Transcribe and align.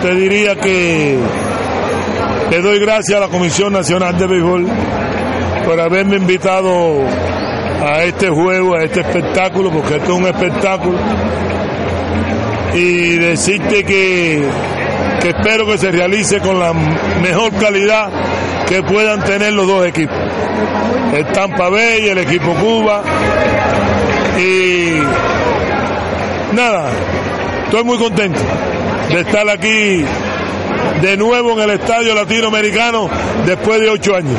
Te 0.00 0.14
diría 0.14 0.54
que 0.56 1.18
le 2.50 2.60
doy 2.60 2.78
gracias 2.80 3.16
a 3.16 3.20
la 3.20 3.28
Comisión 3.28 3.72
Nacional 3.72 4.18
de 4.18 4.26
Béisbol 4.26 4.66
por 5.64 5.80
haberme 5.80 6.16
invitado 6.16 7.00
a 7.82 8.04
este 8.04 8.28
juego, 8.28 8.74
a 8.74 8.84
este 8.84 9.00
espectáculo, 9.00 9.70
porque 9.70 9.96
esto 9.96 10.12
es 10.12 10.18
un 10.18 10.26
espectáculo. 10.26 10.98
Y 12.74 13.16
decirte 13.16 13.84
que, 13.84 14.46
que 15.20 15.28
espero 15.28 15.66
que 15.66 15.78
se 15.78 15.90
realice 15.90 16.40
con 16.40 16.58
la 16.58 16.72
mejor 16.72 17.52
calidad 17.54 18.10
que 18.68 18.82
puedan 18.82 19.22
tener 19.24 19.52
los 19.52 19.66
dos 19.66 19.86
equipos. 19.86 20.16
El 21.14 21.26
Tampa 21.26 21.68
Bay 21.68 22.08
el 22.08 22.18
equipo 22.18 22.52
Cuba. 22.54 23.02
Y 24.38 25.00
nada, 26.54 26.90
estoy 27.64 27.84
muy 27.84 27.98
contento 27.98 28.40
de 29.10 29.20
estar 29.20 29.48
aquí 29.48 30.04
de 31.02 31.16
nuevo 31.16 31.52
en 31.52 31.60
el 31.60 31.70
Estadio 31.70 32.14
Latinoamericano 32.14 33.08
después 33.46 33.80
de 33.80 33.88
ocho 33.88 34.14
años. 34.16 34.38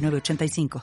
906985. 0.00 0.70